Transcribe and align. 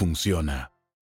funciona 0.00 0.72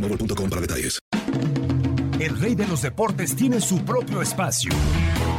para 0.00 0.60
detalles. 0.60 0.98
El 2.18 2.40
rey 2.40 2.54
de 2.54 2.66
los 2.66 2.82
deportes 2.82 3.36
tiene 3.36 3.60
su 3.60 3.84
propio 3.84 4.20
espacio. 4.22 4.72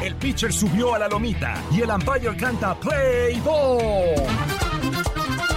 El 0.04 0.16
pitcher 0.16 0.54
subió 0.54 0.96
a 0.96 1.00
la 1.00 1.08
lomita 1.08 1.62
y 1.72 1.82
el 1.82 1.90
umpire 1.90 2.36
canta 2.38 2.80
Play 2.80 3.40
Ball. 3.42 4.16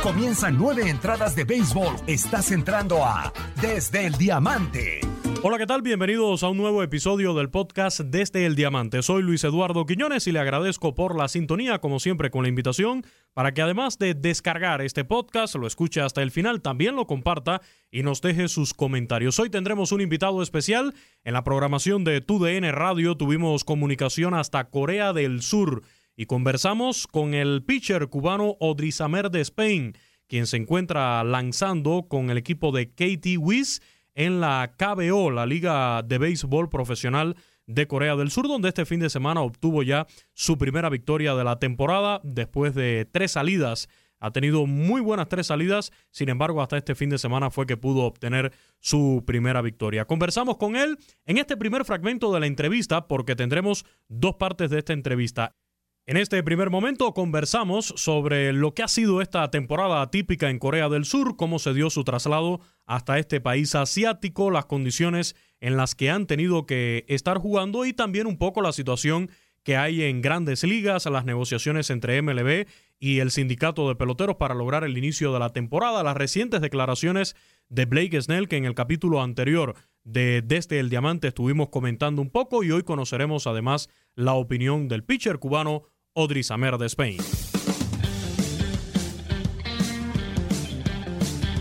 Comienzan 0.02 0.58
nueve 0.58 0.88
entradas 0.88 1.36
de 1.36 1.44
béisbol. 1.44 1.94
Estás 2.08 2.50
entrando 2.50 3.04
a 3.04 3.32
Desde 3.60 4.06
el 4.06 4.14
Diamante. 4.14 5.00
Hola, 5.44 5.58
¿qué 5.58 5.66
tal? 5.66 5.82
Bienvenidos 5.82 6.44
a 6.44 6.50
un 6.50 6.56
nuevo 6.56 6.84
episodio 6.84 7.34
del 7.34 7.50
podcast 7.50 7.98
Desde 7.98 8.46
el 8.46 8.54
Diamante. 8.54 9.02
Soy 9.02 9.24
Luis 9.24 9.42
Eduardo 9.42 9.86
Quiñones 9.86 10.28
y 10.28 10.32
le 10.32 10.38
agradezco 10.38 10.94
por 10.94 11.18
la 11.18 11.26
sintonía, 11.26 11.80
como 11.80 11.98
siempre, 11.98 12.30
con 12.30 12.44
la 12.44 12.48
invitación 12.48 13.04
para 13.34 13.52
que 13.52 13.60
además 13.60 13.98
de 13.98 14.14
descargar 14.14 14.82
este 14.82 15.04
podcast, 15.04 15.56
lo 15.56 15.66
escuche 15.66 16.00
hasta 16.00 16.22
el 16.22 16.30
final, 16.30 16.62
también 16.62 16.94
lo 16.94 17.08
comparta 17.08 17.60
y 17.90 18.04
nos 18.04 18.20
deje 18.20 18.46
sus 18.46 18.72
comentarios. 18.72 19.40
Hoy 19.40 19.50
tendremos 19.50 19.90
un 19.90 20.00
invitado 20.00 20.44
especial. 20.44 20.94
En 21.24 21.32
la 21.32 21.42
programación 21.42 22.04
de 22.04 22.20
TUDN 22.20 22.70
Radio 22.70 23.16
tuvimos 23.16 23.64
comunicación 23.64 24.34
hasta 24.34 24.70
Corea 24.70 25.12
del 25.12 25.42
Sur 25.42 25.82
y 26.14 26.26
conversamos 26.26 27.08
con 27.08 27.34
el 27.34 27.64
pitcher 27.64 28.06
cubano 28.06 28.54
Odrizamer 28.60 29.28
de 29.28 29.40
Spain, 29.40 29.98
quien 30.28 30.46
se 30.46 30.56
encuentra 30.56 31.24
lanzando 31.24 32.06
con 32.08 32.30
el 32.30 32.38
equipo 32.38 32.70
de 32.70 32.90
Katie 32.90 33.38
Wiz 33.38 33.80
en 34.14 34.40
la 34.40 34.74
KBO, 34.76 35.30
la 35.30 35.46
Liga 35.46 36.02
de 36.02 36.18
Béisbol 36.18 36.68
Profesional 36.68 37.36
de 37.66 37.86
Corea 37.86 38.16
del 38.16 38.30
Sur, 38.30 38.48
donde 38.48 38.68
este 38.68 38.86
fin 38.86 39.00
de 39.00 39.10
semana 39.10 39.40
obtuvo 39.40 39.82
ya 39.82 40.06
su 40.34 40.58
primera 40.58 40.88
victoria 40.88 41.34
de 41.34 41.44
la 41.44 41.58
temporada 41.58 42.20
después 42.24 42.74
de 42.74 43.08
tres 43.10 43.32
salidas. 43.32 43.88
Ha 44.18 44.30
tenido 44.30 44.66
muy 44.66 45.00
buenas 45.00 45.28
tres 45.28 45.48
salidas, 45.48 45.90
sin 46.12 46.28
embargo, 46.28 46.62
hasta 46.62 46.76
este 46.76 46.94
fin 46.94 47.10
de 47.10 47.18
semana 47.18 47.50
fue 47.50 47.66
que 47.66 47.76
pudo 47.76 48.02
obtener 48.02 48.52
su 48.78 49.24
primera 49.26 49.62
victoria. 49.62 50.04
Conversamos 50.04 50.58
con 50.58 50.76
él 50.76 50.96
en 51.26 51.38
este 51.38 51.56
primer 51.56 51.84
fragmento 51.84 52.32
de 52.32 52.38
la 52.38 52.46
entrevista, 52.46 53.08
porque 53.08 53.34
tendremos 53.34 53.84
dos 54.08 54.36
partes 54.36 54.70
de 54.70 54.78
esta 54.78 54.92
entrevista. 54.92 55.56
En 56.04 56.16
este 56.16 56.42
primer 56.42 56.68
momento 56.68 57.14
conversamos 57.14 57.94
sobre 57.96 58.52
lo 58.52 58.74
que 58.74 58.82
ha 58.82 58.88
sido 58.88 59.22
esta 59.22 59.48
temporada 59.52 60.10
típica 60.10 60.50
en 60.50 60.58
Corea 60.58 60.88
del 60.88 61.04
Sur, 61.04 61.36
cómo 61.36 61.60
se 61.60 61.74
dio 61.74 61.90
su 61.90 62.02
traslado 62.02 62.60
hasta 62.86 63.20
este 63.20 63.40
país 63.40 63.76
asiático, 63.76 64.50
las 64.50 64.64
condiciones 64.64 65.36
en 65.60 65.76
las 65.76 65.94
que 65.94 66.10
han 66.10 66.26
tenido 66.26 66.66
que 66.66 67.04
estar 67.06 67.38
jugando 67.38 67.86
y 67.86 67.92
también 67.92 68.26
un 68.26 68.36
poco 68.36 68.62
la 68.62 68.72
situación 68.72 69.30
que 69.62 69.76
hay 69.76 70.02
en 70.02 70.22
grandes 70.22 70.64
ligas, 70.64 71.06
las 71.06 71.24
negociaciones 71.24 71.88
entre 71.88 72.20
MLB 72.20 72.66
y 72.98 73.20
el 73.20 73.30
sindicato 73.30 73.88
de 73.88 73.94
peloteros 73.94 74.34
para 74.34 74.56
lograr 74.56 74.82
el 74.82 74.98
inicio 74.98 75.32
de 75.32 75.38
la 75.38 75.52
temporada, 75.52 76.02
las 76.02 76.16
recientes 76.16 76.60
declaraciones 76.60 77.36
de 77.68 77.84
Blake 77.84 78.20
Snell 78.20 78.48
que 78.48 78.56
en 78.56 78.64
el 78.64 78.74
capítulo 78.74 79.22
anterior 79.22 79.76
de 80.02 80.42
Desde 80.42 80.80
el 80.80 80.90
Diamante 80.90 81.28
estuvimos 81.28 81.68
comentando 81.68 82.22
un 82.22 82.30
poco 82.30 82.64
y 82.64 82.72
hoy 82.72 82.82
conoceremos 82.82 83.46
además 83.46 83.88
la 84.16 84.34
opinión 84.34 84.88
del 84.88 85.04
pitcher 85.04 85.38
cubano 85.38 85.84
Odrizamer 86.14 86.76
de 86.76 86.86
Spain. 86.86 87.16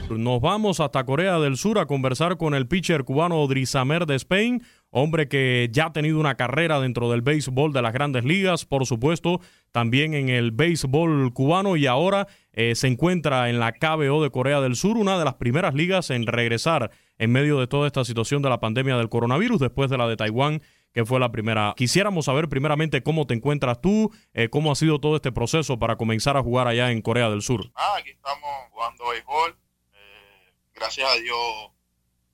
Nos 0.10 0.42
vamos 0.42 0.82
hasta 0.82 1.06
Corea 1.06 1.40
del 1.40 1.56
Sur 1.56 1.80
a 1.80 1.86
conversar 1.86 2.36
con 2.36 2.54
el 2.54 2.68
pitcher 2.68 3.06
cubano 3.06 3.42
Odrizamer 3.42 4.06
de 4.06 4.16
Spain, 4.16 4.62
hombre 4.90 5.30
que 5.30 5.70
ya 5.72 5.86
ha 5.86 5.94
tenido 5.94 6.20
una 6.20 6.36
carrera 6.36 6.82
dentro 6.82 7.10
del 7.10 7.22
béisbol 7.22 7.72
de 7.72 7.82
las 7.82 7.94
grandes 7.94 8.26
ligas, 8.26 8.66
por 8.66 8.86
supuesto, 8.86 9.40
también 9.72 10.14
en 10.14 10.28
el 10.28 10.52
béisbol 10.52 11.34
cubano 11.34 11.78
y 11.78 11.88
ahora 11.88 12.28
eh, 12.52 12.76
se 12.76 12.88
encuentra 12.88 13.50
en 13.50 13.58
la 13.58 13.72
KBO 13.72 14.22
de 14.22 14.32
Corea 14.32 14.60
del 14.60 14.76
Sur, 14.76 14.98
una 14.98 15.18
de 15.18 15.24
las 15.24 15.36
primeras 15.36 15.76
ligas 15.76 16.10
en 16.10 16.28
regresar 16.28 16.92
en 17.18 17.32
medio 17.32 17.58
de 17.60 17.68
toda 17.68 17.88
esta 17.88 18.04
situación 18.04 18.42
de 18.42 18.50
la 18.50 18.60
pandemia 18.60 18.98
del 18.98 19.08
coronavirus 19.08 19.62
después 19.62 19.90
de 19.90 19.98
la 19.98 20.10
de 20.10 20.18
Taiwán 20.18 20.62
que 20.94 21.06
fue 21.06 21.20
la 21.20 21.32
primera. 21.32 21.74
Quisiéramos 21.78 22.26
saber 22.26 22.50
primeramente 22.50 23.04
cómo 23.04 23.26
te 23.26 23.34
encuentras 23.34 23.82
tú, 23.82 24.12
eh, 24.34 24.50
cómo 24.50 24.72
ha 24.72 24.76
sido 24.76 25.00
todo 25.00 25.16
este 25.16 25.32
proceso 25.32 25.80
para 25.80 25.96
comenzar 25.96 26.38
a 26.38 26.44
jugar 26.44 26.68
allá 26.68 26.92
en 26.92 27.02
Corea 27.02 27.30
del 27.30 27.42
Sur. 27.42 27.72
Ah, 27.76 27.96
aquí 27.98 28.12
estamos 28.12 28.50
jugando 28.72 29.10
béisbol. 29.10 29.58
Eh, 29.94 30.54
gracias 30.74 31.10
a 31.10 31.16
Dios 31.16 31.72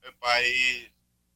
el 0.03 0.15
país 0.15 0.91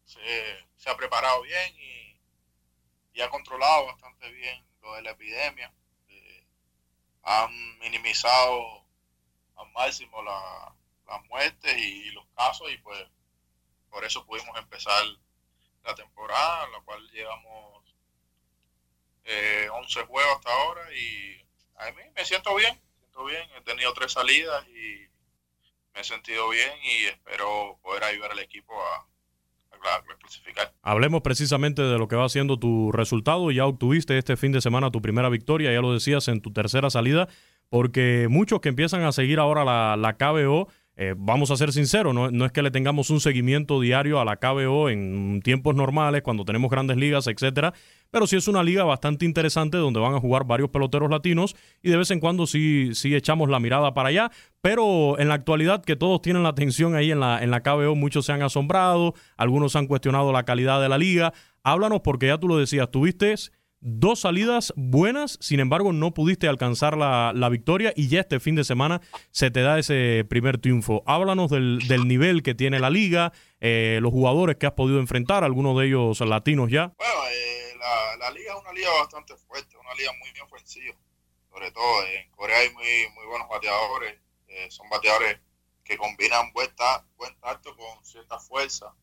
se, 0.06 0.90
ha 0.90 0.98
preparado 0.98 1.42
bien 1.44 1.75
y, 1.78 3.22
ha 3.22 3.30
controlado 3.30 3.86
bastante 3.86 4.31
bien 4.31 4.66
lo 4.81 4.96
de 4.96 5.04
la 5.04 5.12
epidemia. 5.12 5.72
Eh, 6.10 6.44
han 7.22 7.78
minimizado 7.78 8.84
al 9.57 9.72
máximo 9.74 10.24
la, 10.24 10.74
las 11.07 11.24
muertes 11.25 11.78
y 11.78 12.10
los 12.10 12.25
casos 12.36 12.72
y 12.72 12.78
pues 12.80 13.00
por 13.92 14.04
eso 14.06 14.25
pudimos 14.25 14.57
empezar 14.57 15.04
la 15.83 15.95
temporada, 15.95 16.66
en 16.66 16.72
la 16.72 16.81
cual 16.81 17.10
llevamos 17.12 17.95
eh, 19.25 19.68
11 19.72 20.06
juegos 20.06 20.36
hasta 20.36 20.51
ahora 20.51 20.81
y 20.94 21.42
a 21.78 21.92
mí 21.92 22.01
me 22.16 22.25
siento 22.25 22.56
bien, 22.56 22.80
siento 23.00 23.25
bien, 23.25 23.50
he 23.57 23.62
tenido 23.62 23.94
tres 23.94 24.12
salidas 24.12 24.68
y 24.69 25.07
me 25.94 26.01
he 26.01 26.04
sentido 26.04 26.50
bien 26.50 26.72
y 26.83 27.06
espero 27.06 27.80
poder 27.81 28.04
ayudar 28.04 28.31
al 28.31 28.39
equipo 28.39 28.74
a 28.81 29.07
clasificar. 30.19 30.74
Hablemos 30.81 31.22
precisamente 31.22 31.81
de 31.81 31.98
lo 31.98 32.07
que 32.07 32.16
va 32.16 32.30
siendo 32.30 32.57
tu 32.57 32.92
resultado, 32.92 33.51
ya 33.51 33.66
obtuviste 33.66 34.18
este 34.18 34.38
fin 34.38 34.51
de 34.51 34.62
semana 34.62 34.92
tu 34.92 35.01
primera 35.01 35.30
victoria, 35.30 35.72
ya 35.72 35.81
lo 35.81 35.94
decías 35.94 36.27
en 36.27 36.42
tu 36.42 36.54
tercera 36.54 36.89
salida, 36.89 37.27
porque 37.69 38.27
muchos 38.30 38.62
que 38.62 38.69
empiezan 38.69 39.04
a 39.04 39.12
seguir 39.12 39.39
ahora 39.39 39.63
la, 39.63 39.95
la 39.98 40.18
KBO 40.18 40.68
eh, 40.98 41.16
vamos 41.18 41.52
a 41.52 41.58
ser 41.58 41.72
sinceros, 41.72 42.14
no, 42.14 42.30
no, 42.32 42.46
es 42.46 42.52
que 42.52 42.62
le 42.62 42.70
tengamos 42.70 43.10
un 43.10 43.22
seguimiento 43.22 43.80
diario 43.80 44.20
a 44.20 44.26
la 44.26 44.36
KBO 44.36 44.90
en 44.90 45.42
tiempos 45.42 45.74
normales, 45.74 46.22
cuando 46.22 46.44
tenemos 46.44 46.70
grandes 46.70 46.98
ligas, 46.98 47.28
etcétera, 47.28 47.74
pero 48.12 48.28
sí 48.28 48.36
es 48.36 48.48
una 48.48 48.62
liga 48.62 48.84
bastante 48.84 49.26
interesante 49.26 49.78
donde 49.78 50.02
van 50.02 50.14
a 50.14 50.20
jugar 50.20 50.44
varios 50.44 50.70
peloteros 50.70 51.10
latinos 51.10 51.56
y 51.82 51.90
de 51.90 51.98
vez 51.98 52.12
en 52.12 52.20
cuando 52.20 52.46
sí, 52.46 52.92
sí 52.94 53.16
echamos 53.16 53.50
la 53.50 53.60
mirada 53.60 53.94
para 53.94 54.10
allá, 54.10 54.32
pero 54.62 55.18
en 55.18 55.30
la 55.30 55.36
actualidad 55.36 55.84
que 55.84 55.96
todos 55.96 56.22
tienen 56.22 56.44
la 56.44 56.50
atención 56.50 56.96
ahí 56.96 57.12
en 57.12 57.22
la, 57.22 57.42
en 57.42 57.52
la 57.52 57.62
KBO, 57.62 57.96
muchos 57.96 58.26
se 58.26 58.34
han 58.34 58.42
asombrado, 58.42 59.16
algunos 59.38 59.76
han 59.76 59.88
cuestionado 59.88 60.32
la 60.32 60.44
calidad 60.44 60.82
de 60.82 60.90
la 60.90 60.98
liga. 60.98 61.34
Háblanos 61.64 62.02
porque 62.02 62.28
ya 62.28 62.38
tú 62.38 62.48
lo 62.48 62.58
decías, 62.58 62.90
tuviste 62.92 63.34
dos 63.81 64.22
salidas 64.22 64.74
buenas, 64.75 65.38
sin 65.42 65.60
embargo 65.60 65.92
no 65.92 66.13
pudiste 66.13 66.48
alcanzar 66.48 66.95
la, 66.95 67.50
victoria 67.50 67.92
y 67.95 68.07
ya 68.07 68.22
este 68.22 68.39
fin 68.39 68.56
de 68.56 68.63
semana 68.63 69.01
se 69.31 69.51
te 69.51 69.62
da 69.62 69.80
ese 69.80 70.25
primer 70.30 70.60
triunfo. 70.60 71.04
Háblanos 71.06 71.50
del, 71.50 71.80
nivel 72.07 72.44
que 72.44 72.56
tiene 72.56 72.80
la 72.80 72.89
liga, 72.89 73.33
eh, 73.60 74.00
los 74.01 74.12
jugadores 74.12 74.56
que 74.56 74.68
has 74.68 74.74
podido 74.74 75.00
enfrentar, 75.00 75.44
algunos 75.44 75.78
de 75.78 75.88
ellos 75.88 76.22
latinos 76.22 76.69
ya. 76.69 76.94
Bueno, 76.98 77.13
eh, 77.31 77.74
la, 78.19 78.31
liga 78.31 78.54
es 78.54 78.62
una 78.62 78.72
liga 78.72 78.89
bastante 79.00 79.36
fuerte, 79.36 79.75
una 79.75 79.94
liga 79.95 80.12
muy 80.19 80.30
ofensiva, 80.42 80.95
sobre 81.50 81.72
todo 81.72 82.06
en 82.06 82.31
Corea 82.31 82.57
hay 82.60 82.69
muy, 82.69 82.86
muy 83.16 83.25
buenos 83.25 83.50
bateadores, 83.50 84.16
eh, 84.48 84.68
son 84.69 84.88
bateadores 84.89 85.39
que 85.84 85.98
combinan 85.98 86.54
buen 86.54 86.69
tacto 86.75 87.75
con 87.75 88.06
cierta 88.06 88.39
fuerza 88.39 88.94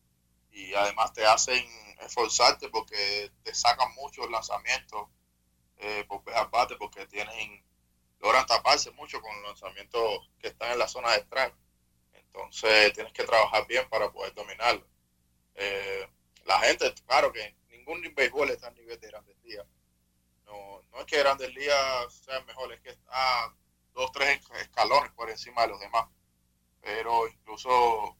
y 0.51 0.73
además 0.73 1.13
te 1.13 1.25
hacen 1.25 1.65
esforzarte 2.01 2.69
porque 2.69 3.31
te 3.43 3.53
sacan 3.53 3.93
muchos 3.95 4.29
lanzamientos 4.29 5.07
eh, 5.77 6.05
por 6.07 6.23
bate 6.49 6.75
porque 6.75 7.05
tienen 7.07 7.63
logran 8.19 8.45
taparse 8.45 8.91
mucho 8.91 9.21
con 9.21 9.33
los 9.41 9.51
lanzamientos 9.51 10.29
que 10.39 10.49
están 10.49 10.71
en 10.71 10.79
la 10.79 10.87
zona 10.87 11.11
de 11.11 11.19
strike. 11.19 11.55
Entonces 12.13 12.93
tienes 12.93 13.13
que 13.13 13.23
trabajar 13.23 13.65
bien 13.67 13.87
para 13.89 14.11
poder 14.11 14.33
dominarlo. 14.33 14.85
Eh, 15.55 16.07
la 16.45 16.59
gente, 16.59 16.93
claro 17.05 17.31
que 17.31 17.55
ningún 17.69 18.01
béisbol 18.13 18.49
está 18.49 18.67
a 18.67 18.71
nivel 18.71 18.99
de 18.99 19.07
grandes 19.07 19.37
ligas. 19.43 19.65
No, 20.45 20.81
no 20.91 20.99
es 20.99 21.05
que 21.05 21.19
grandes 21.19 21.53
ligas 21.53 22.13
sean 22.25 22.45
mejor, 22.45 22.73
es 22.73 22.81
que 22.81 22.89
está 22.89 23.53
dos, 23.93 24.11
tres 24.11 24.41
escalones 24.61 25.11
por 25.11 25.29
encima 25.29 25.61
de 25.63 25.67
los 25.69 25.79
demás. 25.79 26.07
Pero 26.81 27.27
incluso 27.27 28.17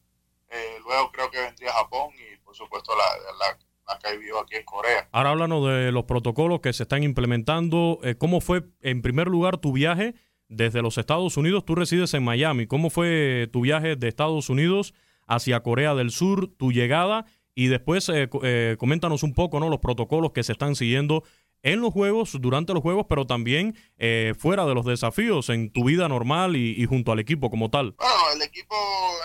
eh, 0.50 0.78
luego 0.84 1.12
creo 1.12 1.30
que 1.30 1.40
vendría 1.40 1.72
Japón 1.72 2.10
y 2.14 2.36
por 2.44 2.54
supuesto 2.54 2.92
la, 2.96 3.04
la, 3.38 3.98
que 3.98 4.16
vivió 4.18 4.40
aquí 4.40 4.56
en 4.56 4.64
Corea. 4.64 5.08
Ahora 5.12 5.30
háblanos 5.30 5.66
de 5.68 5.92
los 5.92 6.04
protocolos 6.04 6.60
que 6.60 6.72
se 6.72 6.84
están 6.84 7.02
implementando. 7.02 7.98
Eh, 8.02 8.16
¿Cómo 8.16 8.40
fue 8.40 8.64
en 8.80 9.02
primer 9.02 9.28
lugar 9.28 9.58
tu 9.58 9.72
viaje 9.72 10.14
desde 10.48 10.82
los 10.82 10.98
Estados 10.98 11.36
Unidos? 11.36 11.64
Tú 11.64 11.74
resides 11.74 12.14
en 12.14 12.24
Miami. 12.24 12.66
¿Cómo 12.66 12.90
fue 12.90 13.48
tu 13.52 13.62
viaje 13.62 13.96
de 13.96 14.08
Estados 14.08 14.48
Unidos 14.48 14.94
hacia 15.26 15.62
Corea 15.62 15.94
del 15.94 16.10
Sur, 16.10 16.48
tu 16.56 16.72
llegada? 16.72 17.26
Y 17.54 17.66
después 17.66 18.08
eh, 18.08 18.76
coméntanos 18.78 19.22
un 19.22 19.34
poco 19.34 19.58
¿no? 19.60 19.68
los 19.68 19.80
protocolos 19.80 20.32
que 20.32 20.44
se 20.44 20.52
están 20.52 20.76
siguiendo 20.76 21.24
en 21.62 21.80
los 21.80 21.92
juegos, 21.92 22.36
durante 22.40 22.72
los 22.72 22.82
juegos, 22.82 23.06
pero 23.08 23.26
también 23.26 23.76
eh, 23.98 24.34
fuera 24.38 24.64
de 24.64 24.74
los 24.74 24.84
desafíos, 24.84 25.48
en 25.50 25.72
tu 25.72 25.84
vida 25.84 26.08
normal 26.08 26.56
y, 26.56 26.84
junto 26.86 27.12
al 27.12 27.18
equipo 27.18 27.50
como 27.50 27.70
tal? 27.70 27.92
Bueno, 27.92 28.30
el 28.34 28.42
equipo 28.42 28.76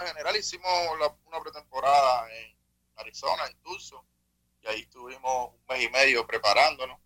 en 0.02 0.08
general 0.08 0.36
hicimos 0.36 0.72
una 1.28 1.42
pretemporada 1.42 2.28
en 2.40 2.56
Arizona, 2.98 3.44
en 3.48 3.56
y 4.62 4.68
ahí 4.68 4.82
estuvimos 4.82 5.50
un 5.50 5.62
mes 5.70 5.84
y 5.84 5.90
medio 5.90 6.26
preparándonos, 6.26 6.98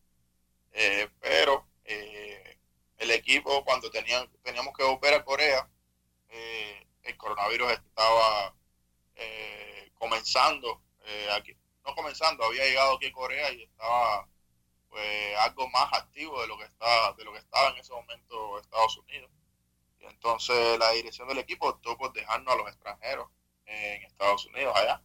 eh, 0.71 1.09
pero 1.19 1.67
eh, 1.83 2.57
el 2.97 3.11
equipo 3.11 3.63
cuando 3.65 3.91
tenían, 3.91 4.29
teníamos 4.43 4.73
que 4.75 4.83
volver 4.83 5.13
a 5.13 5.23
Corea, 5.23 5.69
el 7.03 7.17
coronavirus 7.17 7.71
estaba 7.71 8.53
comenzando, 9.97 10.81
aquí, 11.33 11.55
no 11.85 11.95
comenzando, 11.95 12.45
había 12.45 12.65
llegado 12.65 12.95
aquí 12.95 13.07
a 13.07 13.11
Corea 13.11 13.51
y 13.51 13.63
estaba 13.63 14.27
pues 14.89 15.37
algo 15.37 15.69
más 15.69 15.91
activo 15.93 16.41
de 16.41 16.47
lo 16.47 16.57
que 16.57 16.65
estaba, 16.65 17.13
de 17.13 17.23
lo 17.23 17.33
que 17.33 17.39
estaba 17.39 17.69
en 17.69 17.77
ese 17.77 17.93
momento 17.93 18.59
Estados 18.59 18.97
Unidos. 18.97 19.31
Y 19.99 20.05
entonces 20.05 20.79
la 20.79 20.91
dirección 20.91 21.27
del 21.27 21.39
equipo 21.39 21.69
optó 21.69 21.97
por 21.97 22.13
dejarnos 22.13 22.53
a 22.53 22.57
los 22.57 22.67
extranjeros 22.67 23.29
en 23.65 24.03
Estados 24.03 24.45
Unidos 24.47 24.75
allá. 24.75 25.01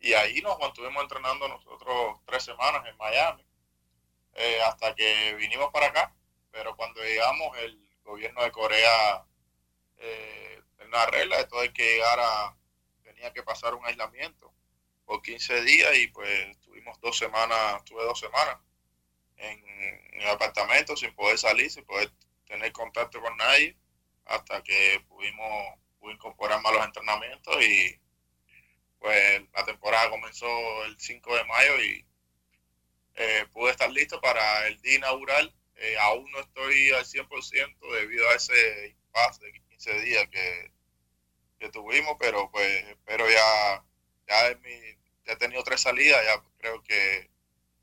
Y 0.00 0.12
ahí 0.14 0.40
nos 0.40 0.58
mantuvimos 0.58 1.02
entrenando 1.02 1.48
nosotros 1.48 2.20
tres 2.24 2.44
semanas 2.44 2.86
en 2.86 2.96
Miami, 2.96 3.44
eh, 4.34 4.62
hasta 4.62 4.94
que 4.94 5.34
vinimos 5.34 5.70
para 5.72 5.86
acá. 5.86 6.14
Pero 6.52 6.76
cuando 6.76 7.02
llegamos, 7.02 7.56
el 7.58 7.78
gobierno 8.04 8.42
de 8.42 8.52
Corea 8.52 9.24
eh, 9.98 10.62
una 10.88 11.06
regla 11.06 11.36
de 11.44 11.72
que 11.72 11.82
llegara 11.82 12.56
tenía 13.02 13.32
que 13.32 13.42
pasar 13.42 13.74
un 13.74 13.84
aislamiento 13.84 14.52
por 15.04 15.22
15 15.22 15.62
días 15.62 15.96
y 15.98 16.08
pues 16.08 16.58
tuvimos 16.60 16.98
dos 17.00 17.16
semanas, 17.16 17.84
tuve 17.84 18.04
dos 18.04 18.18
semanas 18.18 18.58
en, 19.38 20.20
el 20.20 20.28
apartamento 20.28 20.96
sin 20.96 21.14
poder 21.14 21.38
salir, 21.38 21.70
sin 21.70 21.84
poder 21.84 22.10
tener 22.46 22.72
contacto 22.72 23.20
con 23.20 23.36
nadie, 23.36 23.76
hasta 24.26 24.62
que 24.62 25.02
pudimos, 25.08 25.78
incorporar 26.10 26.62
más 26.62 26.72
los 26.72 26.86
entrenamientos 26.86 27.62
y 27.62 28.00
pues 28.98 29.42
la 29.52 29.64
temporada 29.66 30.08
comenzó 30.08 30.48
el 30.86 30.98
5 30.98 31.36
de 31.36 31.44
mayo 31.44 31.82
y 31.82 32.06
eh, 33.16 33.46
pude 33.52 33.72
estar 33.72 33.90
listo 33.90 34.20
para 34.20 34.66
el 34.68 34.80
día 34.80 34.96
inaugural. 34.96 35.54
Eh, 35.76 35.96
aún 36.00 36.30
no 36.32 36.40
estoy 36.40 36.90
al 36.92 37.04
100% 37.04 37.92
debido 37.92 38.28
a 38.30 38.34
ese 38.34 38.88
impasse 38.88 39.44
de 39.44 39.52
15 39.52 40.00
días 40.00 40.28
que, 40.28 40.72
que 41.58 41.68
tuvimos, 41.68 42.16
pero 42.18 42.50
pues 42.50 42.84
espero 42.86 43.28
ya, 43.28 43.84
ya, 44.26 44.48
he 45.26 45.36
tenido 45.36 45.62
tres 45.62 45.80
salidas, 45.82 46.24
ya 46.24 46.42
creo 46.58 46.82
que 46.82 47.30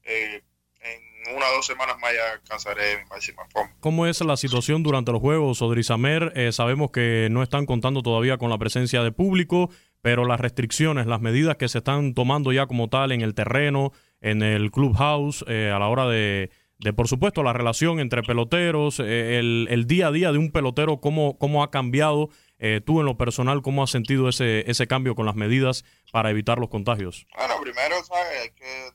eh, 0.04 0.44
en 0.81 1.36
una 1.36 1.48
o 1.50 1.56
dos 1.56 1.66
semanas 1.66 1.98
más 2.00 2.13
ya 2.13 2.33
alcanzaré 2.33 2.98
mi 2.98 3.10
máxima 3.10 3.44
forma. 3.50 3.74
¿Cómo 3.80 4.06
es 4.06 4.22
la 4.22 4.38
situación 4.38 4.83
durante 4.83 5.12
los 5.12 5.22
Juegos, 5.22 5.62
Odrizamer? 5.62 6.33
Eh, 6.36 6.51
sabemos 6.51 6.92
que 6.92 7.27
no 7.31 7.42
están 7.44 7.66
contando 7.66 8.01
todavía 8.01 8.38
con 8.38 8.50
la 8.50 8.57
presencia 8.57 9.04
de 9.04 9.12
público, 9.12 9.69
pero 10.01 10.25
las 10.25 10.39
restricciones, 10.39 11.07
las 11.07 11.22
medidas 11.22 11.57
que 11.57 11.68
se 11.68 11.80
están 11.80 12.13
tomando 12.13 12.51
ya 12.51 12.68
como 12.68 12.89
tal 12.89 13.12
en 13.12 13.22
el 13.22 13.33
terreno, 13.33 13.92
en 14.22 14.44
el 14.44 14.72
clubhouse, 14.72 15.44
eh, 15.48 15.72
a 15.74 15.80
la 15.80 15.88
hora 15.88 16.07
de, 16.07 16.51
de, 16.80 16.94
por 16.94 17.07
supuesto, 17.07 17.42
la 17.44 17.54
relación 17.54 18.00
entre 18.00 18.21
peloteros, 18.21 19.00
eh, 19.00 19.39
el, 19.39 19.68
el, 19.69 19.88
día 19.88 20.07
a 20.07 20.12
día 20.12 20.31
de 20.31 20.38
un 20.38 20.51
pelotero, 20.51 21.00
cómo, 21.00 21.38
cómo 21.38 21.63
ha 21.63 21.71
cambiado 21.71 22.30
eh, 22.60 22.81
tú 22.86 23.00
en 23.00 23.06
lo 23.06 23.18
personal, 23.18 23.62
¿cómo 23.62 23.83
has 23.83 23.89
sentido 23.89 24.30
ese, 24.30 24.69
ese 24.69 24.88
cambio 24.88 25.16
con 25.16 25.25
las 25.25 25.36
medidas 25.36 25.83
para 26.12 26.30
evitar 26.30 26.57
los 26.60 26.69
contagios? 26.69 27.25
Bueno, 27.36 27.56
primero, 27.61 27.95
¿sabes? 28.04 28.52
que 28.56 28.90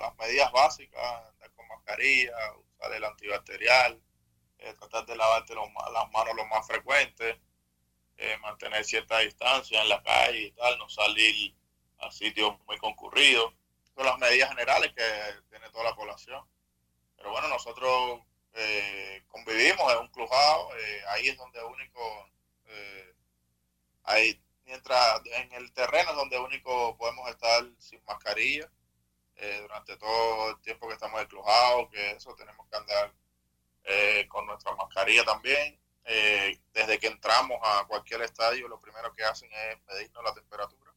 las, 0.00 0.16
medidas 0.16 0.50
básicas, 0.52 1.02
andar 1.02 1.52
con 1.52 1.68
mascarilla, 1.68 2.32
usar 2.56 2.92
el 2.92 3.04
antibacterial, 3.04 4.00
eh, 4.58 4.74
tratar 4.74 5.06
de 5.06 5.16
lavarte 5.16 5.54
las 5.54 6.10
manos 6.12 6.34
lo 6.34 6.46
más 6.46 6.66
frecuente, 6.66 7.40
eh, 8.16 8.36
mantener 8.38 8.84
cierta 8.84 9.18
distancia 9.18 9.80
en 9.82 9.88
la 9.88 10.02
calle 10.02 10.38
y 10.38 10.52
tal, 10.52 10.78
no 10.78 10.88
salir 10.88 11.54
a 11.98 12.10
sitios 12.10 12.58
muy 12.66 12.78
concurridos. 12.78 13.52
Son 13.94 14.04
las 14.06 14.18
medidas 14.18 14.50
generales 14.50 14.92
que 14.94 15.04
tiene 15.50 15.68
toda 15.70 15.84
la 15.84 15.94
población. 15.94 16.42
Pero 17.16 17.30
bueno, 17.30 17.48
nosotros 17.48 18.20
eh, 18.54 19.22
convivimos 19.28 19.92
en 19.92 19.98
un 19.98 20.08
clubado, 20.08 20.70
ahí 21.08 21.28
es 21.28 21.36
donde 21.36 21.62
único, 21.62 22.30
ahí, 24.04 24.42
mientras 24.64 25.20
en 25.26 25.52
el 25.52 25.72
terreno 25.72 26.10
es 26.10 26.16
donde 26.16 26.38
único 26.38 26.96
podemos 26.96 27.28
estar 27.28 27.64
sin 27.78 28.02
mascarilla 28.04 28.70
eh, 29.42 29.58
durante 29.62 29.96
todo 29.96 30.50
el 30.50 30.60
tiempo 30.60 30.86
que 30.86 30.92
estamos 30.92 31.18
exclujados, 31.22 31.88
que 31.88 32.10
eso 32.10 32.34
tenemos 32.34 32.68
que 32.68 32.76
andar 32.76 33.10
eh, 33.84 34.26
con 34.28 34.44
nuestra 34.44 34.74
mascarilla 34.74 35.24
también. 35.24 35.80
Eh, 36.04 36.60
desde 36.74 36.98
que 36.98 37.06
entramos 37.06 37.58
a 37.62 37.86
cualquier 37.86 38.20
estadio, 38.20 38.68
lo 38.68 38.78
primero 38.82 39.14
que 39.14 39.24
hacen 39.24 39.50
es 39.50 39.78
medirnos 39.86 40.24
la 40.24 40.34
temperatura. 40.34 40.92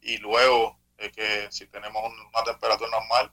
y 0.00 0.16
luego, 0.18 0.78
que 0.96 1.48
si 1.50 1.66
tenemos 1.66 2.02
una 2.04 2.44
temperatura 2.44 2.90
normal, 2.90 3.30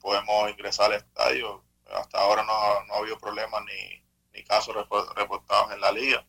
podemos 0.00 0.50
ingresar 0.50 0.86
al 0.86 0.98
estadio. 0.98 1.62
Hasta 1.92 2.18
ahora 2.18 2.42
no, 2.42 2.84
no 2.86 2.94
ha 2.94 2.98
habido 2.98 3.18
problemas 3.18 3.62
ni, 3.64 4.02
ni 4.32 4.44
casos 4.44 4.74
reportados 5.14 5.72
en 5.72 5.80
la 5.80 5.92
liga. 5.92 6.26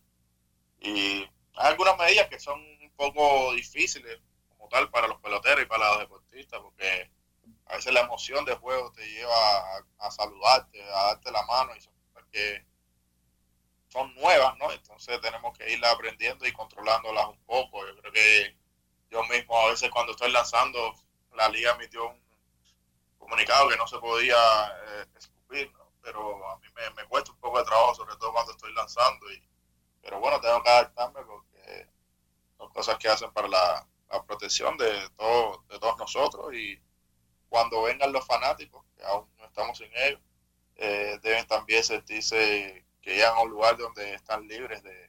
Y 0.80 1.24
hay 1.56 1.68
algunas 1.72 1.98
medidas 1.98 2.28
que 2.28 2.40
son 2.40 2.60
un 2.60 2.92
poco 2.96 3.54
difíciles 3.54 4.20
tal 4.70 4.90
para 4.90 5.08
los 5.08 5.20
peloteros 5.20 5.64
y 5.64 5.68
para 5.68 5.90
los 5.90 6.00
deportistas, 6.00 6.17
porque 6.60 7.12
a 7.66 7.76
veces 7.76 7.94
la 7.94 8.02
emoción 8.02 8.46
del 8.46 8.58
juego 8.58 8.92
te 8.92 9.06
lleva 9.08 9.78
a, 10.00 10.12
saludarte, 10.12 10.82
a 10.84 11.04
darte 11.08 11.32
la 11.32 11.44
mano 11.44 11.76
y 11.76 11.82
son 11.82 11.94
cosas 12.14 12.30
que 12.32 12.66
son 13.90 14.14
nuevas, 14.16 14.58
¿no? 14.58 14.72
Entonces 14.72 15.20
tenemos 15.22 15.58
que 15.58 15.72
irlas 15.72 15.94
aprendiendo 15.94 16.46
y 16.46 16.52
controlándolas 16.52 17.28
un 17.28 17.40
poco. 17.46 17.86
Yo 17.88 17.98
creo 17.98 18.12
que 18.12 18.58
yo 19.10 19.24
mismo 19.26 19.58
a 19.58 19.70
veces 19.70 19.90
cuando 19.90 20.12
estoy 20.12 20.32
lanzando, 20.32 20.94
la 21.36 21.50
liga 21.50 21.72
emitió 21.74 22.10
un 22.10 22.22
comunicado 23.18 23.70
que 23.70 23.78
no 23.78 23.88
se 23.88 24.00
podía 24.00 24.36
eh, 24.36 25.06
escupir, 25.18 25.72
pero 26.02 26.50
a 26.50 26.58
mí 26.58 26.68
me, 26.96 27.06
cuesta 27.06 27.32
un 27.32 27.40
poco 27.40 27.60
de 27.60 27.66
trabajo, 27.66 27.96
sobre 27.96 28.16
todo 28.18 28.32
cuando 28.34 28.52
estoy 28.52 28.74
lanzando 28.74 29.32
y 29.32 29.42
pero 30.02 30.22
bueno, 30.22 30.40
tengo 30.40 30.64
que 30.64 30.70
adaptarme 30.70 31.22
porque 31.24 31.90
son 32.58 32.70
cosas 32.70 32.98
que 32.98 33.10
hacen 33.10 33.30
para 33.34 33.50
la, 33.50 33.86
protección 34.26 34.78
de, 34.78 35.10
todo, 35.18 35.66
nosotros 36.08 36.54
y 36.54 36.80
cuando 37.50 37.84
vengan 37.84 38.12
los 38.12 38.26
fanáticos, 38.26 38.84
que 38.96 39.04
aún 39.04 39.26
no 39.38 39.46
estamos 39.46 39.78
sin 39.78 39.90
ellos, 40.06 40.22
eh, 40.78 41.20
deben 41.22 41.46
también 41.48 41.84
sentirse 41.84 42.86
que 43.02 43.16
llegan 43.16 43.36
a 43.36 43.42
un 43.42 43.50
lugar 43.52 43.78
donde 43.78 44.14
están 44.14 44.48
libres 44.48 44.84
de, 44.84 45.08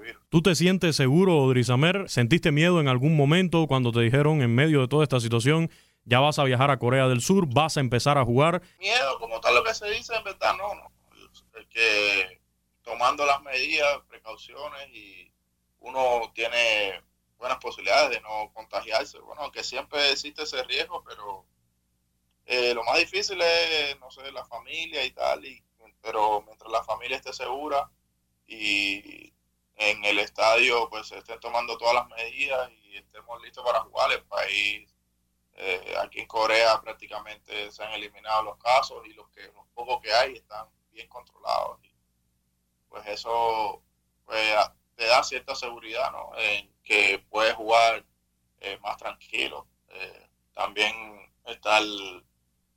virus. 0.00 0.22
¿Tú 0.28 0.42
te 0.42 0.54
sientes 0.54 0.94
seguro, 0.94 1.48
Drisamer? 1.48 2.08
¿Sentiste 2.08 2.52
miedo 2.52 2.80
en 2.80 2.86
algún 2.86 3.16
momento 3.16 3.66
cuando 3.66 3.90
te 3.90 3.98
dijeron 3.98 4.42
en 4.42 4.54
medio 4.54 4.80
de 4.80 4.86
toda 4.86 5.02
esta 5.02 5.18
situación 5.18 5.72
ya 6.04 6.20
vas 6.20 6.38
a 6.38 6.44
viajar 6.44 6.70
a 6.70 6.78
Corea 6.78 7.08
del 7.08 7.20
Sur, 7.20 7.52
vas 7.52 7.76
a 7.76 7.80
empezar 7.80 8.16
a 8.16 8.24
jugar? 8.24 8.62
Miedo, 8.78 9.18
como 9.18 9.40
tal 9.40 9.56
lo 9.56 9.64
que 9.64 9.74
se 9.74 9.90
dice, 9.90 10.14
en 10.14 10.22
verdad 10.22 10.56
no, 10.56 10.72
no. 10.76 10.92
Es 11.58 11.66
que 11.66 12.40
tomando 12.82 13.26
las 13.26 13.42
medidas, 13.42 13.98
precauciones 14.08 14.88
y 14.92 15.32
uno 15.80 16.30
tiene 16.32 17.02
buenas 17.36 17.58
posibilidades 17.58 18.10
de 18.10 18.20
no 18.20 18.52
contagiarse. 18.88 19.18
Bueno, 19.20 19.42
aunque 19.42 19.62
siempre 19.64 20.12
existe 20.12 20.42
ese 20.42 20.62
riesgo, 20.64 21.02
pero 21.04 21.46
eh, 22.46 22.74
lo 22.74 22.84
más 22.84 22.98
difícil 22.98 23.40
es, 23.40 23.98
no 24.00 24.10
sé, 24.10 24.30
la 24.32 24.44
familia 24.44 25.04
y 25.04 25.10
tal, 25.12 25.44
y, 25.44 25.62
pero 26.00 26.42
mientras 26.42 26.70
la 26.70 26.82
familia 26.84 27.16
esté 27.16 27.32
segura 27.32 27.90
y 28.46 29.32
en 29.76 30.04
el 30.04 30.18
estadio 30.18 30.88
pues 30.88 31.12
estén 31.12 31.38
tomando 31.40 31.76
todas 31.76 31.94
las 31.94 32.08
medidas 32.08 32.70
y 32.84 32.96
estemos 32.96 33.40
listos 33.42 33.64
para 33.64 33.80
jugar, 33.80 34.12
el 34.12 34.24
país, 34.24 34.94
eh, 35.54 35.94
aquí 36.00 36.20
en 36.20 36.26
Corea 36.26 36.80
prácticamente 36.80 37.70
se 37.70 37.82
han 37.84 37.92
eliminado 37.92 38.42
los 38.44 38.58
casos 38.58 39.06
y 39.06 39.12
los, 39.12 39.28
que, 39.30 39.42
los 39.42 39.66
pocos 39.74 40.00
que 40.00 40.12
hay 40.12 40.36
están 40.36 40.66
bien 40.92 41.08
controlados. 41.08 41.78
Y, 41.84 41.92
pues 42.88 43.06
eso 43.06 43.82
pues, 44.24 44.40
te 44.96 45.04
da 45.04 45.22
cierta 45.22 45.54
seguridad, 45.54 46.10
¿no? 46.12 46.32
En 46.38 46.72
que 46.82 47.24
puedes 47.28 47.54
jugar 47.54 48.04
eh, 48.60 48.78
más 48.82 48.96
tranquilo. 48.96 49.66
también 50.54 50.92
está 51.44 51.78
el 51.78 52.24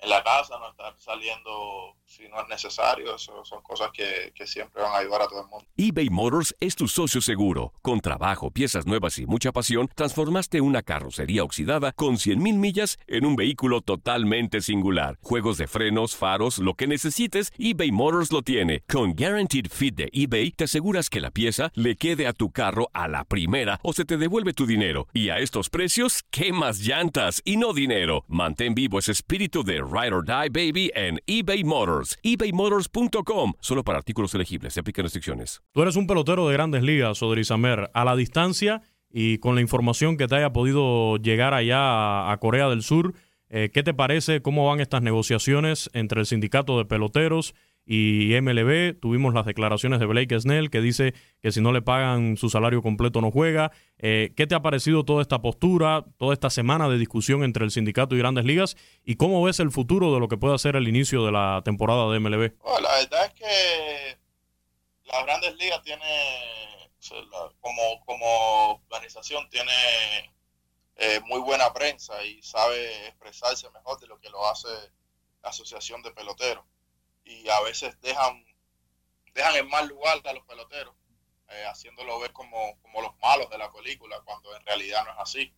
en 0.02 0.10
la 0.10 0.24
casa, 0.24 0.58
no 0.58 0.70
estar 0.70 0.94
saliendo 0.98 1.96
si 2.06 2.28
no 2.28 2.42
es 2.42 2.48
necesario. 2.50 3.18
Son 3.18 3.62
cosas 3.62 3.90
que, 3.94 4.34
que, 4.36 4.46
siempre 4.48 4.82
van 4.82 4.94
a 4.94 4.98
ayudar 4.98 5.22
a 5.22 5.28
todo 5.28 5.42
el 5.42 5.48
mundo. 5.48 5.66
eBay 5.78 6.10
Motors 6.10 6.56
es 6.60 6.76
tu 6.76 6.88
socio 6.88 7.22
seguro. 7.22 7.74
Con 7.82 8.02
trabajo, 8.02 8.52
piezas 8.52 8.86
nuevas 8.86 9.18
y 9.20 9.26
mucha 9.26 9.52
pasión, 9.52 9.90
transformaste 9.96 10.60
una 10.60 10.82
carrocería 10.82 11.44
oxidada 11.44 11.92
con 11.94 12.16
100.000 12.16 12.38
millas 12.58 12.98
en 13.08 13.26
un 13.26 13.36
vehículo 13.36 13.82
totalmente 13.82 14.62
singular. 14.62 15.20
Juegos 15.22 15.58
de 15.58 15.68
frenos, 15.68 16.16
faros, 16.16 16.58
lo 16.58 16.74
que 16.74 16.88
necesites, 16.88 17.54
eBay 17.58 17.92
Motors 17.92 18.32
lo 18.32 18.42
tiene. 18.42 18.84
Con 18.90 19.14
Guaranteed 19.14 19.68
Fit 19.70 19.96
de 19.96 20.10
eBay, 20.12 20.52
te 20.52 20.66
aseguras 20.66 21.10
que 21.10 21.22
la 21.22 21.32
pieza 21.32 21.72
le 21.76 21.96
quede 21.96 22.28
a 22.28 22.34
tu 22.34 22.52
carro 22.52 22.90
a 22.94 23.08
la 23.08 23.24
primera 23.24 23.80
o 23.84 23.94
se 23.94 24.06
te 24.06 24.18
devuelve 24.18 24.54
tu 24.54 24.66
dinero. 24.66 25.08
Y 25.14 25.30
a 25.30 25.38
estos 25.38 25.70
precios, 25.70 26.24
¿qué 26.32 26.52
más 26.52 26.80
llantas 26.80 27.42
y 27.46 27.58
no 27.58 27.74
dinero? 27.74 28.26
Mantén 28.28 28.74
vivo 28.74 29.00
ese 29.00 29.12
espíritu 29.12 29.64
de 29.64 29.82
Ride 29.92 30.16
or 30.16 30.24
Die 30.24 30.50
Baby 30.50 30.92
en 30.96 31.20
eBay 31.26 31.64
Motors. 31.64 32.18
ebaymotors.com. 32.24 33.54
Solo 33.60 33.84
para 33.84 33.98
artículos 33.98 34.34
elegibles. 34.34 34.74
Se 34.74 34.80
aplican 34.80 35.04
restricciones. 35.04 35.62
Tú 35.74 35.82
eres 35.82 35.98
un 35.98 36.08
pelotero 36.08 36.48
de 36.48 36.54
grandes 36.54 36.84
ligas, 36.84 37.22
Odrizamer. 37.22 37.92
A 37.94 38.06
la 38.06 38.16
distancia 38.16 38.82
y 39.10 39.40
con 39.40 39.56
la 39.56 39.62
información 39.62 40.16
que 40.16 40.28
te 40.28 40.36
haya 40.36 40.54
podido 40.54 41.18
llegar 41.18 41.54
allá 41.54 42.32
a, 42.32 42.38
Corea 42.38 42.70
del 42.70 42.84
Sur, 42.84 43.14
eh, 43.50 43.70
¿qué 43.74 43.84
te 43.84 43.94
parece? 43.94 44.42
¿Cómo 44.42 44.66
van 44.68 44.80
estas 44.80 45.02
negociaciones 45.02 45.90
entre 45.94 46.22
el 46.22 46.26
sindicato 46.26 46.78
de 46.78 46.86
peloteros 46.86 47.54
y 47.86 48.40
MLB. 48.40 49.00
Tuvimos 49.00 49.34
las 49.34 49.46
declaraciones 49.46 50.00
de 50.00 50.06
Blake 50.06 50.40
Snell 50.40 50.70
que 50.70 50.82
dice 50.82 51.14
que 51.42 51.52
si 51.52 51.62
no 51.62 51.72
le 51.72 51.82
pagan 51.82 52.38
su 52.38 52.50
salario 52.50 52.82
completo 52.82 53.22
no 53.22 53.32
juega. 53.32 53.72
Eh, 53.98 54.34
¿Qué 54.36 54.48
te 54.48 54.56
ha 54.56 54.62
parecido 54.62 55.04
toda 55.04 55.22
esta 55.22 55.42
postura, 55.42 56.06
toda 56.18 56.34
esta 56.34 56.50
semana 56.50 56.90
de 56.90 56.98
discusión 56.98 57.44
entre 57.44 57.66
el 57.66 57.72
sindicato 57.72 58.16
y 58.16 58.20
grandes 58.20 58.46
ligas? 58.46 58.76
¿Y 59.04 59.16
cómo 59.16 59.44
ves 59.44 59.60
el 59.60 59.72
futuro 59.72 60.14
de 60.14 60.20
lo 60.20 60.28
que 60.28 60.38
puede 60.38 60.58
ser 60.60 60.76
el 60.76 60.88
inicio 60.88 61.26
de 61.26 61.32
la 61.32 61.62
temporada 61.64 62.12
de 62.12 62.20
MLB? 62.20 62.54
la 62.82 62.96
verdad 62.96 63.26
es 63.26 63.34
que 63.34 64.18
las 65.06 65.26
grandes 65.26 65.56
ligas 65.58 65.82
tiene, 65.82 66.04
como, 67.60 68.06
como 68.06 68.82
organización, 68.90 69.50
tiene 69.50 69.72
eh, 70.96 71.20
muy 71.26 71.40
buena 71.42 71.74
prensa 71.74 72.24
y 72.24 72.42
sabe 72.42 73.08
expresarse 73.08 73.70
mejor 73.72 74.00
de 74.00 74.08
lo 74.08 74.20
que 74.20 74.30
lo 74.30 74.48
hace 74.48 74.70
la 75.44 75.50
Asociación 75.50 76.02
de 76.04 76.12
Peloteros 76.12 76.64
y 77.32 77.50
a 77.50 77.62
veces 77.62 78.00
dejan, 78.02 78.46
dejan 79.34 79.56
en 79.56 79.70
mal 79.70 79.88
lugar 79.88 80.22
a 80.26 80.34
los 80.34 80.46
peloteros, 80.46 80.96
eh, 81.50 81.66
haciéndolo 81.66 82.20
ver 82.20 82.34
como, 82.34 82.80
como 82.82 83.02
los 83.02 83.18
malos 83.20 83.50
de 83.50 83.58
la 83.58 83.72
película, 83.72 84.22
cuando 84.22 84.56
en 84.56 84.66
realidad 84.66 85.06
no 85.06 85.12
es 85.12 85.20
así. 85.20 85.54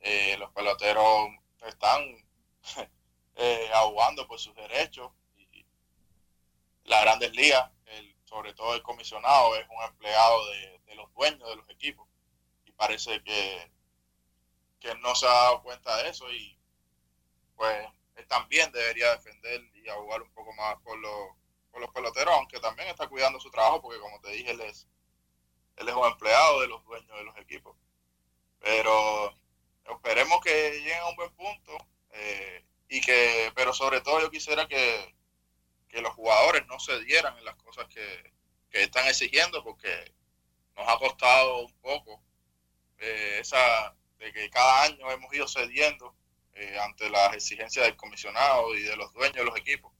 Eh, 0.00 0.36
los 0.38 0.50
peloteros 0.52 1.28
están 1.66 2.02
eh, 3.36 3.70
ahogando 3.72 4.26
por 4.26 4.38
sus 4.38 4.54
derechos 4.54 5.10
y 5.36 5.64
las 6.84 7.02
grandes 7.02 7.34
ligas, 7.34 7.70
sobre 8.24 8.52
todo 8.52 8.74
el 8.74 8.82
comisionado, 8.82 9.54
es 9.56 9.66
un 9.68 9.82
empleado 9.84 10.46
de, 10.50 10.78
de, 10.86 10.94
los 10.96 11.12
dueños 11.14 11.48
de 11.48 11.56
los 11.56 11.68
equipos 11.70 12.08
y 12.64 12.72
parece 12.72 13.22
que, 13.22 13.70
que 14.80 14.94
no 14.96 15.14
se 15.14 15.26
ha 15.26 15.30
dado 15.30 15.62
cuenta 15.62 16.02
de 16.02 16.08
eso 16.08 16.30
y 16.32 16.58
pues 17.54 17.88
también 18.34 18.72
debería 18.72 19.12
defender 19.12 19.62
y 19.74 19.88
abogar 19.88 20.20
un 20.20 20.30
poco 20.32 20.52
más 20.54 20.74
por 20.82 20.98
los, 20.98 21.30
por 21.70 21.80
los 21.80 21.90
peloteros, 21.90 22.34
aunque 22.34 22.58
también 22.58 22.88
está 22.88 23.06
cuidando 23.06 23.38
su 23.38 23.48
trabajo, 23.48 23.80
porque 23.80 24.00
como 24.00 24.20
te 24.20 24.30
dije, 24.30 24.50
él 24.50 24.60
es, 24.62 24.88
él 25.76 25.88
es 25.88 25.94
un 25.94 26.04
empleado 26.04 26.60
de 26.60 26.66
los 26.66 26.84
dueños 26.84 27.16
de 27.16 27.22
los 27.22 27.38
equipos. 27.38 27.76
Pero 28.58 29.38
esperemos 29.88 30.40
que 30.42 30.80
lleguen 30.80 30.98
a 30.98 31.10
un 31.10 31.16
buen 31.16 31.30
punto 31.34 31.76
eh, 32.10 32.64
y 32.88 33.00
que, 33.00 33.52
pero 33.54 33.72
sobre 33.72 34.00
todo 34.00 34.20
yo 34.20 34.32
quisiera 34.32 34.66
que, 34.66 35.14
que 35.88 36.00
los 36.00 36.12
jugadores 36.14 36.66
no 36.66 36.80
se 36.80 36.98
dieran 37.04 37.38
en 37.38 37.44
las 37.44 37.54
cosas 37.56 37.86
que, 37.86 38.32
que 38.68 38.82
están 38.82 39.06
exigiendo, 39.06 39.62
porque 39.62 40.12
nos 40.76 40.88
ha 40.88 40.98
costado 40.98 41.66
un 41.66 41.72
poco 41.74 42.20
eh, 42.98 43.38
esa 43.40 43.94
de 44.18 44.32
que 44.32 44.50
cada 44.50 44.82
año 44.82 45.08
hemos 45.12 45.32
ido 45.32 45.46
cediendo 45.46 46.16
eh, 46.54 46.78
ante 46.80 47.10
las 47.10 47.34
exigencias 47.34 47.86
del 47.86 47.96
comisionado 47.96 48.74
y 48.76 48.82
de 48.82 48.96
los 48.96 49.12
dueños 49.12 49.36
de 49.36 49.44
los 49.44 49.56
equipos. 49.56 49.92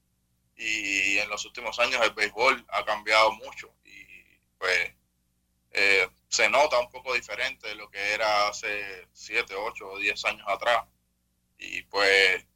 Y 0.57 1.19
en 1.19 1.29
los 1.29 1.45
últimos 1.45 1.79
años 1.81 2.01
el 2.03 2.13
béisbol 2.13 2.65
ha 2.69 2.85
cambiado 2.85 3.33
mucho 3.33 3.75
y 3.85 4.05
pues 4.59 4.95
eh, 5.73 6.09
se 6.29 6.49
nota 6.49 6.79
un 6.79 6.91
poco 6.91 7.15
diferente 7.15 7.69
de 7.69 7.75
lo 7.75 7.91
que 7.91 8.15
era 8.15 8.49
hace 8.49 9.09
7, 9.13 9.55
8 9.55 9.87
o 9.87 9.99
10 9.99 10.25
años 10.27 10.47
atrás. 10.47 10.85
Y 11.59 11.83
pues 11.83 12.47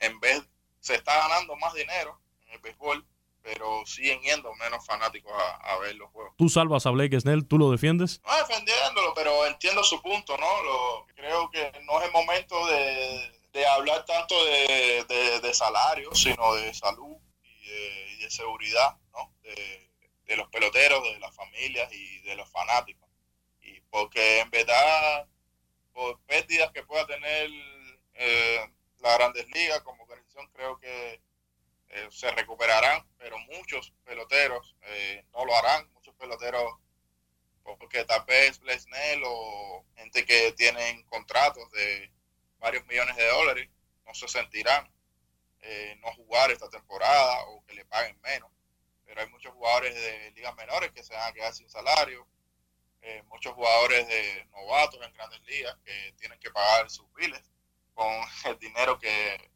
en 0.00 0.18
vez 0.20 0.42
se 0.80 0.94
está 0.94 1.16
ganando 1.18 1.56
más 1.56 1.74
dinero 1.74 2.20
en 2.46 2.54
el 2.54 2.58
béisbol, 2.60 3.06
pero 3.46 3.86
siguen 3.86 4.20
yendo 4.22 4.52
menos 4.54 4.84
fanáticos 4.84 5.32
a, 5.32 5.78
ver 5.78 5.94
los 5.94 6.10
juegos. 6.10 6.34
¿Tú 6.36 6.48
salvas 6.48 6.84
a 6.84 6.90
Blake 6.90 7.20
Snell? 7.20 7.46
¿Tú 7.46 7.58
lo 7.58 7.70
defiendes? 7.70 8.20
No 8.26 8.36
defendiéndolo, 8.38 9.14
pero 9.14 9.46
entiendo 9.46 9.84
su 9.84 10.02
punto, 10.02 10.36
¿no? 10.36 10.62
Lo, 10.64 11.06
creo 11.14 11.48
que 11.52 11.70
no 11.84 12.00
es 12.00 12.06
el 12.06 12.12
momento 12.12 12.66
de, 12.66 13.66
hablar 13.68 14.04
tanto 14.04 14.34
de, 14.44 15.04
de, 15.40 15.54
salario, 15.54 16.12
sino 16.12 16.54
de 16.56 16.74
salud 16.74 17.16
y 17.44 18.16
de, 18.18 18.30
seguridad, 18.30 18.96
¿no? 19.12 19.32
De, 19.42 20.36
los 20.36 20.48
peloteros, 20.48 21.04
de 21.04 21.20
las 21.20 21.34
familias 21.34 21.88
y 21.92 22.18
de 22.22 22.34
los 22.34 22.50
fanáticos. 22.50 23.08
Y 23.62 23.80
porque 23.82 24.40
en 24.40 24.50
verdad, 24.50 25.28
por 25.92 26.18
pérdidas 26.26 26.72
que 26.72 26.82
pueda 26.82 27.06
tener 27.06 27.48
eh, 28.14 28.68
la 28.98 29.16
Grandes 29.16 29.46
Ligas 29.54 29.82
como 29.82 30.02
organización, 30.02 30.48
creo 30.52 30.80
que 30.80 31.20
eh, 31.90 32.08
se 32.10 32.30
recuperarán, 32.32 33.06
muchos 33.46 33.92
peloteros 34.04 34.76
eh, 34.82 35.24
no 35.32 35.44
lo 35.44 35.54
harán, 35.56 35.90
muchos 35.92 36.14
peloteros 36.14 36.74
porque 37.78 38.04
tal 38.04 38.24
vez 38.24 38.60
Blesnell 38.60 39.22
o 39.24 39.84
gente 39.96 40.24
que 40.24 40.52
tienen 40.52 41.02
contratos 41.04 41.68
de 41.72 42.12
varios 42.58 42.86
millones 42.86 43.16
de 43.16 43.26
dólares 43.26 43.68
no 44.04 44.14
se 44.14 44.28
sentirán 44.28 44.88
eh, 45.60 45.98
no 46.00 46.12
jugar 46.12 46.52
esta 46.52 46.68
temporada 46.68 47.44
o 47.48 47.64
que 47.66 47.74
le 47.74 47.84
paguen 47.86 48.20
menos. 48.20 48.50
Pero 49.04 49.20
hay 49.20 49.28
muchos 49.30 49.52
jugadores 49.52 49.94
de 49.94 50.30
ligas 50.32 50.54
menores 50.54 50.92
que 50.92 51.02
se 51.02 51.12
van 51.14 51.28
a 51.28 51.32
quedar 51.32 51.52
sin 51.52 51.68
salario, 51.68 52.26
muchos 53.28 53.52
jugadores 53.54 54.06
de 54.08 54.44
novatos 54.50 55.00
en 55.00 55.12
grandes 55.12 55.40
ligas 55.42 55.76
que 55.84 56.14
tienen 56.18 56.38
que 56.40 56.50
pagar 56.50 56.90
sus 56.90 57.06
biles 57.14 57.40
con 57.94 58.06
el 58.44 58.58
dinero 58.58 58.98
que, 58.98 59.50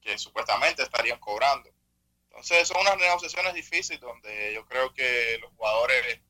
que 0.00 0.18
supuestamente 0.18 0.82
estarían 0.82 1.18
cobrando. 1.18 1.70
Entonces 2.48 2.68
son 2.68 2.80
unas 2.80 2.96
negociaciones 2.98 3.54
difíciles 3.54 4.00
donde 4.00 4.54
yo 4.54 4.64
creo 4.66 4.94
que 4.94 5.36
los 5.40 5.50
jugadores 5.54 6.20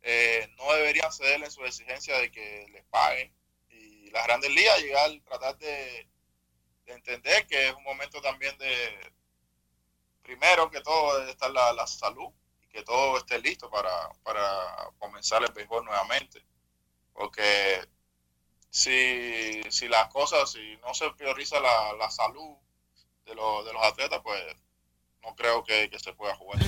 eh, 0.00 0.48
no 0.56 0.72
deberían 0.72 1.12
ceder 1.12 1.44
en 1.44 1.50
su 1.50 1.62
exigencia 1.62 2.16
de 2.16 2.30
que 2.30 2.66
les 2.72 2.82
paguen. 2.86 3.30
Y 3.68 4.08
las 4.12 4.24
grandes 4.24 4.50
ligas 4.50 4.80
llegar, 4.80 5.10
tratar 5.26 5.58
de, 5.58 6.08
entender 6.86 7.46
que 7.46 7.68
es 7.68 7.74
un 7.74 7.82
momento 7.82 8.22
también 8.22 8.56
de, 8.56 9.12
primero 10.22 10.70
que 10.70 10.80
todo, 10.80 11.18
debe 11.18 11.32
estar 11.32 11.50
la, 11.50 11.86
salud, 11.86 12.32
y 12.62 12.68
que 12.68 12.82
todo 12.82 13.18
esté 13.18 13.38
listo 13.40 13.68
para, 13.68 14.10
para 14.22 14.90
comenzar 14.98 15.42
el 15.42 15.52
béisbol 15.52 15.84
nuevamente. 15.84 16.42
Porque 17.12 17.86
si, 18.70 19.62
si 19.70 19.86
las 19.86 20.08
cosas, 20.08 20.50
si 20.50 20.78
no 20.78 20.94
se 20.94 21.10
prioriza 21.10 21.60
la, 21.60 21.92
la 21.92 22.10
salud 22.10 22.56
de, 23.26 23.34
los 23.34 23.66
de 23.66 23.72
los 23.74 23.84
atletas, 23.84 24.20
pues 24.24 24.42
no 25.22 25.34
creo 25.34 25.62
que, 25.64 25.88
se 25.98 26.12
pueda 26.12 26.34
jugar. 26.34 26.60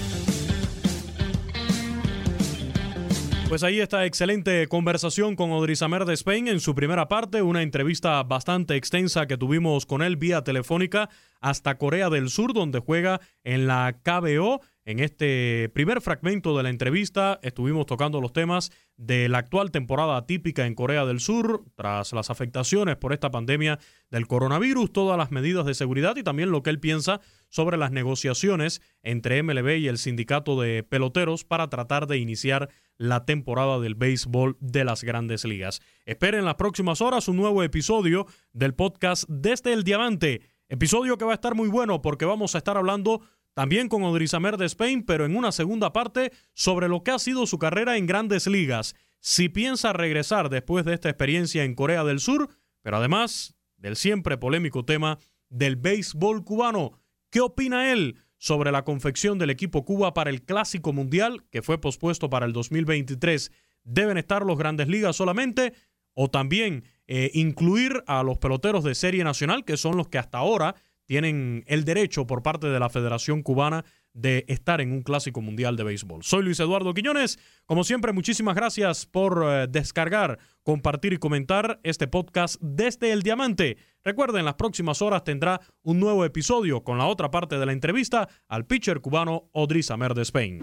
Pues 3.48 3.62
ahí 3.62 3.80
está 3.80 4.06
excelente 4.06 4.66
conversación 4.66 5.36
con 5.36 5.52
Odrizamer 5.52 6.06
de 6.06 6.14
Spain 6.14 6.48
en 6.48 6.58
su 6.58 6.74
primera 6.74 7.08
parte, 7.08 7.42
una 7.42 7.60
entrevista 7.60 8.22
bastante 8.22 8.76
extensa 8.76 9.26
que 9.26 9.36
tuvimos 9.36 9.84
con 9.84 10.00
él 10.00 10.16
vía 10.16 10.42
telefónica 10.42 11.10
hasta 11.40 11.76
Corea 11.76 12.08
del 12.08 12.30
Sur, 12.30 12.54
donde 12.54 12.78
juega 12.78 13.20
en 13.44 13.66
la 13.66 13.98
KBO. 14.02 14.62
En 14.84 14.98
este 14.98 15.70
primer 15.72 16.00
fragmento 16.00 16.56
de 16.56 16.64
la 16.64 16.68
entrevista 16.68 17.38
estuvimos 17.42 17.86
tocando 17.86 18.20
los 18.20 18.32
temas 18.32 18.72
de 18.96 19.28
la 19.28 19.38
actual 19.38 19.70
temporada 19.70 20.26
típica 20.26 20.66
en 20.66 20.74
Corea 20.74 21.06
del 21.06 21.20
Sur, 21.20 21.64
tras 21.76 22.12
las 22.12 22.30
afectaciones 22.30 22.96
por 22.96 23.12
esta 23.12 23.30
pandemia 23.30 23.78
del 24.10 24.26
coronavirus, 24.26 24.92
todas 24.92 25.16
las 25.16 25.30
medidas 25.30 25.66
de 25.66 25.74
seguridad 25.74 26.16
y 26.16 26.24
también 26.24 26.50
lo 26.50 26.64
que 26.64 26.70
él 26.70 26.80
piensa 26.80 27.20
sobre 27.48 27.76
las 27.76 27.92
negociaciones 27.92 28.82
entre 29.04 29.40
MLB 29.44 29.76
y 29.78 29.86
el 29.86 29.98
sindicato 29.98 30.60
de 30.60 30.82
peloteros 30.82 31.44
para 31.44 31.70
tratar 31.70 32.08
de 32.08 32.18
iniciar 32.18 32.68
la 32.96 33.24
temporada 33.24 33.78
del 33.78 33.94
béisbol 33.94 34.56
de 34.58 34.84
las 34.84 35.04
grandes 35.04 35.44
ligas. 35.44 35.80
Esperen 36.06 36.40
en 36.40 36.46
las 36.46 36.56
próximas 36.56 37.00
horas 37.00 37.28
un 37.28 37.36
nuevo 37.36 37.62
episodio 37.62 38.26
del 38.52 38.74
podcast 38.74 39.28
Desde 39.28 39.72
el 39.74 39.84
Diamante, 39.84 40.42
episodio 40.68 41.18
que 41.18 41.24
va 41.24 41.32
a 41.32 41.34
estar 41.34 41.54
muy 41.54 41.68
bueno 41.68 42.02
porque 42.02 42.24
vamos 42.24 42.56
a 42.56 42.58
estar 42.58 42.76
hablando 42.76 43.22
también 43.54 43.88
con 43.88 44.02
Odrizamer 44.02 44.56
de 44.56 44.66
Spain, 44.66 45.04
pero 45.04 45.24
en 45.24 45.36
una 45.36 45.52
segunda 45.52 45.92
parte 45.92 46.32
sobre 46.54 46.88
lo 46.88 47.02
que 47.02 47.10
ha 47.10 47.18
sido 47.18 47.46
su 47.46 47.58
carrera 47.58 47.96
en 47.96 48.06
grandes 48.06 48.46
ligas, 48.46 48.94
si 49.20 49.48
piensa 49.48 49.92
regresar 49.92 50.48
después 50.48 50.84
de 50.84 50.94
esta 50.94 51.08
experiencia 51.08 51.64
en 51.64 51.74
Corea 51.74 52.04
del 52.04 52.18
Sur, 52.18 52.48
pero 52.82 52.96
además 52.96 53.54
del 53.76 53.96
siempre 53.96 54.38
polémico 54.38 54.84
tema 54.84 55.18
del 55.48 55.76
béisbol 55.76 56.44
cubano. 56.44 56.98
¿Qué 57.30 57.40
opina 57.40 57.92
él 57.92 58.16
sobre 58.36 58.72
la 58.72 58.84
confección 58.84 59.38
del 59.38 59.50
equipo 59.50 59.84
Cuba 59.84 60.14
para 60.14 60.30
el 60.30 60.42
Clásico 60.42 60.92
Mundial, 60.92 61.44
que 61.50 61.62
fue 61.62 61.80
pospuesto 61.80 62.30
para 62.30 62.46
el 62.46 62.52
2023? 62.52 63.52
¿Deben 63.84 64.18
estar 64.18 64.44
los 64.44 64.58
grandes 64.58 64.88
ligas 64.88 65.16
solamente 65.16 65.72
o 66.14 66.28
también 66.28 66.84
eh, 67.06 67.30
incluir 67.34 68.02
a 68.06 68.22
los 68.22 68.38
peloteros 68.38 68.84
de 68.84 68.94
serie 68.94 69.24
nacional, 69.24 69.64
que 69.64 69.76
son 69.76 69.96
los 69.96 70.08
que 70.08 70.18
hasta 70.18 70.38
ahora 70.38 70.74
tienen 71.06 71.64
el 71.66 71.84
derecho 71.84 72.26
por 72.26 72.42
parte 72.42 72.68
de 72.68 72.78
la 72.80 72.88
Federación 72.88 73.42
Cubana 73.42 73.84
de 74.14 74.44
estar 74.48 74.80
en 74.80 74.92
un 74.92 75.02
clásico 75.02 75.40
mundial 75.40 75.76
de 75.76 75.84
béisbol. 75.84 76.22
Soy 76.22 76.42
Luis 76.42 76.60
Eduardo 76.60 76.92
Quiñones. 76.94 77.38
Como 77.66 77.84
siempre, 77.84 78.12
muchísimas 78.12 78.54
gracias 78.54 79.06
por 79.06 79.44
eh, 79.46 79.66
descargar, 79.68 80.38
compartir 80.62 81.14
y 81.14 81.18
comentar 81.18 81.80
este 81.82 82.08
podcast 82.08 82.56
desde 82.60 83.12
el 83.12 83.22
Diamante. 83.22 83.78
Recuerden, 84.04 84.44
las 84.44 84.54
próximas 84.54 85.00
horas 85.00 85.24
tendrá 85.24 85.60
un 85.82 85.98
nuevo 85.98 86.24
episodio 86.24 86.82
con 86.82 86.98
la 86.98 87.06
otra 87.06 87.30
parte 87.30 87.58
de 87.58 87.66
la 87.66 87.72
entrevista 87.72 88.28
al 88.48 88.66
pitcher 88.66 89.00
cubano 89.00 89.48
Odris 89.52 89.90
Amer 89.90 90.14
de 90.14 90.22
Spain. 90.22 90.60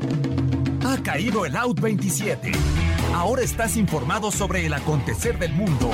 Ha 0.85 1.01
caído 1.01 1.45
el 1.45 1.55
Out 1.55 1.79
27. 1.79 2.51
Ahora 3.13 3.41
estás 3.41 3.75
informado 3.77 4.31
sobre 4.31 4.65
el 4.65 4.73
acontecer 4.73 5.39
del 5.39 5.53
mundo 5.53 5.89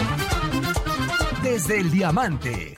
desde 1.41 1.79
el 1.79 1.91
Diamante. 1.91 2.77